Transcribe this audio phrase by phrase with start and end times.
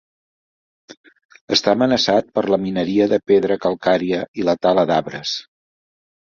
[1.57, 5.39] Està amenaçat per la mineria de pedra calcària i la tala d'arbres.